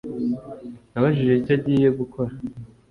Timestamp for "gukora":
1.99-2.31